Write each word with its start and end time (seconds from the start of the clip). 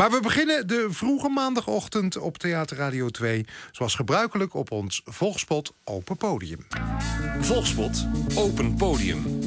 Maar 0.00 0.10
we 0.10 0.20
beginnen 0.20 0.66
de 0.66 0.86
vroege 0.90 1.28
maandagochtend 1.28 2.16
op 2.16 2.38
Theater 2.38 2.76
Radio 2.76 3.08
2... 3.08 3.46
zoals 3.72 3.94
gebruikelijk 3.94 4.54
op 4.54 4.70
ons 4.70 5.02
Volgspot 5.04 5.74
Open 5.84 6.16
Podium. 6.16 6.66
Volgspot 7.40 8.06
Open 8.34 8.74
Podium. 8.76 9.39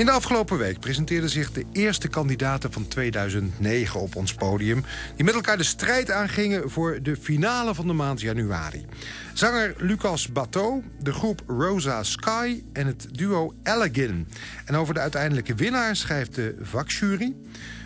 In 0.00 0.06
de 0.06 0.12
afgelopen 0.12 0.58
week 0.58 0.80
presenteerden 0.80 1.30
zich 1.30 1.52
de 1.52 1.64
eerste 1.72 2.08
kandidaten 2.08 2.72
van 2.72 2.88
2009 2.88 4.00
op 4.00 4.16
ons 4.16 4.34
podium... 4.34 4.84
die 5.16 5.24
met 5.24 5.34
elkaar 5.34 5.56
de 5.56 5.62
strijd 5.62 6.10
aangingen 6.10 6.70
voor 6.70 6.98
de 7.02 7.16
finale 7.16 7.74
van 7.74 7.86
de 7.86 7.92
maand 7.92 8.20
januari. 8.20 8.86
Zanger 9.34 9.74
Lucas 9.78 10.32
Bateau, 10.32 10.82
de 11.00 11.12
groep 11.12 11.42
Rosa 11.46 12.02
Sky 12.02 12.62
en 12.72 12.86
het 12.86 13.08
duo 13.12 13.54
Elegin. 13.62 14.28
En 14.64 14.74
over 14.74 14.94
de 14.94 15.00
uiteindelijke 15.00 15.54
winnaar 15.54 15.96
schrijft 15.96 16.34
de 16.34 16.54
vakjury... 16.60 17.34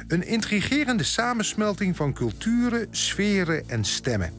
een 0.09 0.27
intrigerende 0.27 1.05
samensmelting 1.05 1.97
van 1.97 2.13
culturen, 2.13 2.89
sferen 2.91 3.69
en 3.69 3.85
stemmen. 3.85 4.33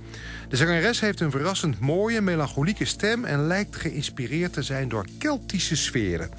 De 0.50 0.56
zangeres 0.56 1.00
heeft 1.00 1.20
een 1.20 1.32
verrassend 1.32 1.80
mooie, 1.80 2.22
melancholieke 2.22 2.86
stem... 2.86 3.26
en 3.26 3.48
lijkt 3.48 3.76
geïnspireerd 3.76 4.54
te 4.54 4.62
zijn 4.62 4.90
door 4.90 5.06
Keltische 5.18 5.76
sferen. 5.76 6.30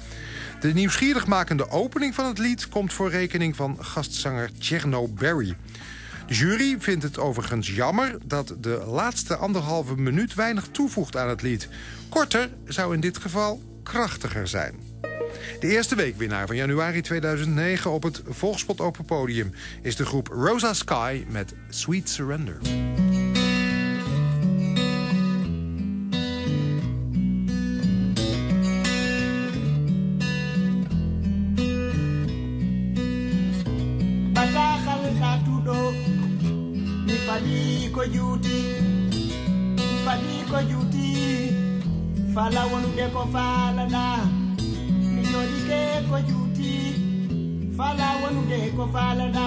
De 0.59 0.73
nieuwsgierigmakende 0.73 1.69
opening 1.69 2.15
van 2.15 2.25
het 2.25 2.37
lied 2.37 2.69
komt 2.69 2.93
voor 2.93 3.09
rekening 3.09 3.55
van 3.55 3.77
gastzanger 3.79 4.49
Cherno 4.59 5.07
Berry. 5.07 5.55
De 6.27 6.33
jury 6.33 6.75
vindt 6.79 7.03
het 7.03 7.17
overigens 7.17 7.69
jammer 7.69 8.17
dat 8.25 8.53
de 8.59 8.83
laatste 8.87 9.35
anderhalve 9.35 9.95
minuut 9.95 10.33
weinig 10.33 10.67
toevoegt 10.71 11.17
aan 11.17 11.29
het 11.29 11.41
lied. 11.41 11.69
Korter 12.09 12.49
zou 12.65 12.93
in 12.93 12.99
dit 12.99 13.17
geval 13.17 13.61
krachtiger 13.83 14.47
zijn. 14.47 14.75
De 15.59 15.67
eerste 15.67 15.95
weekwinnaar 15.95 16.47
van 16.47 16.55
januari 16.55 17.01
2009 17.01 17.91
op 17.91 18.03
het 18.03 18.21
Volgspot 18.27 18.81
Open 18.81 19.05
Podium... 19.05 19.53
is 19.81 19.95
de 19.95 20.05
groep 20.05 20.27
Rosa 20.27 20.73
Sky 20.73 21.25
met 21.29 21.53
Sweet 21.69 22.09
Surrender. 22.09 22.57
Ko 37.27 38.03
juuti 38.07 38.59
faɗi 40.05 40.35
ko 40.49 40.59
juuti 40.69 41.07
fala 42.33 42.61
wonude 42.71 43.05
ko 43.15 43.21
falana 43.33 44.03
joɗike 45.31 45.79
ko 46.09 46.17
juuti 46.27 46.71
fala 47.77 48.07
wonude 48.23 48.59
ko 48.77 48.83
falana 48.93 49.45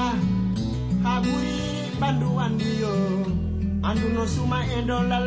ha 1.04 1.12
ɓuri 1.24 1.58
ɓandu 2.00 2.28
anduyo 2.44 2.92
andu 3.88 4.06
no 4.14 4.22
suma 4.34 4.58
e 4.76 4.78
dolal 4.88 5.26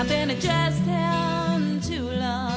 I've 0.00 0.08
been 0.08 0.30
just 0.40 0.86
down 0.86 1.78
too 1.82 2.08
long. 2.08 2.48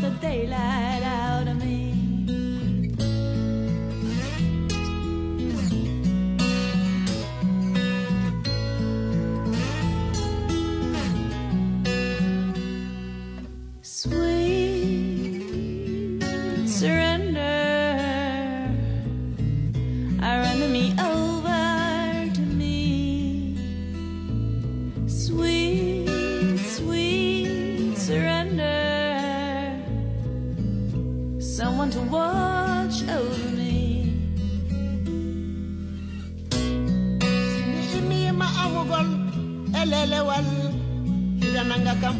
The 0.00 0.10
daylight 0.20 1.02
out 1.02 1.48
of 1.48 1.56
me. 1.56 1.94
Sweet 13.82 15.08
surrender, 16.66 17.27
someone 31.90 32.10
to 32.10 32.14
watch 32.14 33.02
over 33.08 33.48
me. 33.56 34.12
imi 37.96 38.32
ma 38.32 38.46
awugol 38.64 39.08
elelewal 39.80 40.48
hidananga 41.40 41.94
kam 42.00 42.16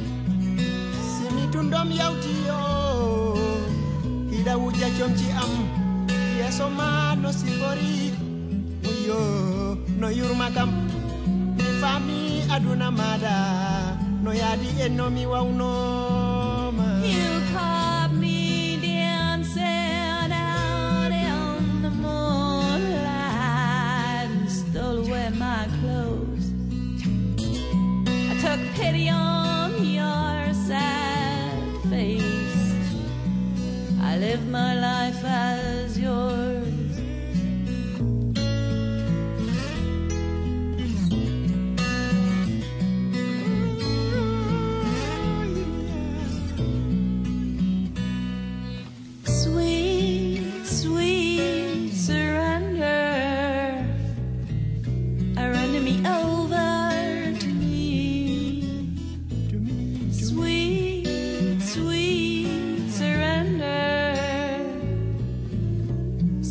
simi 1.12 1.44
tundom 1.52 1.90
yawti 1.92 2.34
yo 2.48 2.60
hida 4.30 4.56
wujja 4.56 4.88
comci 4.96 5.28
am 5.42 5.52
yeso 6.38 6.70
ma 6.70 7.14
no 7.14 7.32
sifori 7.32 8.12
yo 9.06 9.20
no 10.00 10.08
yurma 10.08 10.48
kam 10.54 10.70
fami 11.80 12.42
aduna 12.54 12.90
mada 12.90 13.36
no 14.22 14.30
yaadi 14.32 14.70
en 14.84 14.96
no 14.96 16.17
my 25.38 25.68
clothes. 25.80 26.52
I 28.30 28.34
took 28.42 28.60
pity 28.74 29.08
on 29.08 29.84
your 29.84 30.52
sad 30.52 31.62
face. 31.88 32.74
I 34.02 34.16
live 34.18 34.48
my 34.48 34.74
life 34.80 35.24
as 35.24 35.98
yours. 35.98 36.77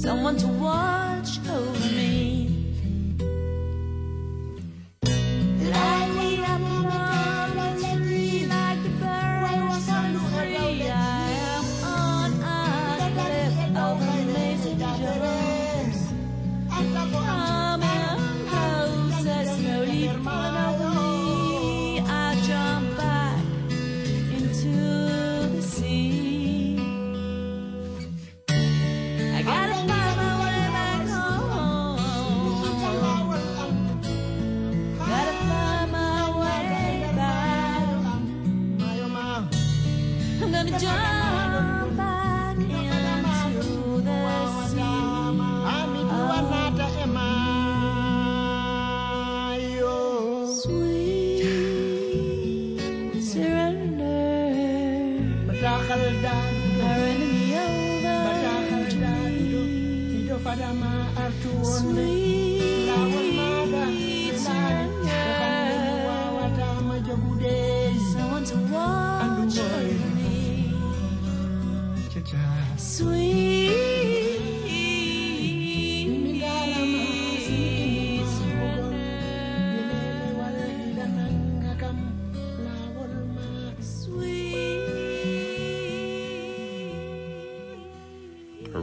Someone 0.01 0.37
to 0.37 0.47
watch 0.47 1.39
over 1.49 1.87
me. 1.95 2.26
Our 55.89 55.95
enemy 55.95 57.55
over 57.55 58.15
to 58.91 58.97
daɗuɗo 59.03 59.59
me. 59.71 59.87
miɗo 60.11 60.35
artu 61.23 61.49
wonde 61.63 62.07
lawol 62.87 63.26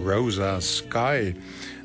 Rosa 0.06 0.61
Sky. 0.61 1.35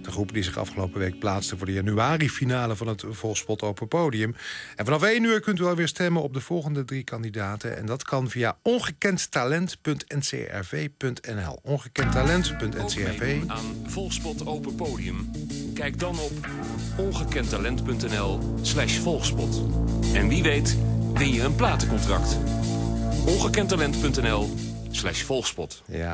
De 0.02 0.12
groep 0.12 0.34
die 0.34 0.44
zich 0.44 0.58
afgelopen 0.58 1.00
week 1.00 1.20
plaatste 1.20 1.58
voor 1.58 1.66
de 1.66 1.74
januari-finale 1.74 2.76
van 2.76 2.88
het 2.88 3.04
Volspot 3.10 3.62
Open 3.62 3.88
Podium. 3.88 4.36
En 4.76 4.86
vanaf 4.86 5.04
1 5.04 5.24
uur 5.24 5.40
kunt 5.40 5.60
u 5.60 5.64
alweer 5.64 5.88
stemmen 5.88 6.22
op 6.22 6.34
de 6.34 6.42
volgende 6.42 6.86
drie 6.86 7.04
kandidaten. 7.04 7.78
En 7.78 7.86
dat 7.86 8.04
kan 8.04 8.30
via 8.30 8.58
ongekendtalent.ncrv.nl. 8.64 11.60
Ongekendtalent.ncrv. 11.64 13.42
Aan 13.48 13.84
Volkspot 13.86 14.46
Open 14.46 14.76
Podium? 14.76 15.32
Kijk 15.74 16.00
dan 16.00 16.20
op 16.20 16.32
ongekendtalent.nl 16.98 18.40
slash 18.62 18.98
volkspot. 18.98 19.62
En 20.14 20.28
wie 20.28 20.44
weet 20.44 20.78
win 21.14 21.34
je 21.34 21.42
een 21.42 21.56
platencontract. 21.56 22.38
ongekendtalent.nl 23.26 24.50
slash 24.92 25.22
volkspot. 25.22 25.84
Ja, 25.88 26.08